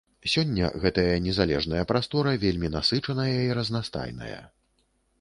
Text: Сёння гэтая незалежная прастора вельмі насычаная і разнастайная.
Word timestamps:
Сёння 0.35 0.69
гэтая 0.85 1.17
незалежная 1.25 1.83
прастора 1.93 2.35
вельмі 2.47 2.73
насычаная 2.79 3.31
і 3.47 3.55
разнастайная. 3.63 4.45